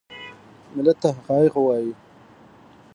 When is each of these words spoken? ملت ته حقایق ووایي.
ملت 0.75 0.97
ته 1.01 1.07
حقایق 1.15 1.53
ووایي. 1.57 1.91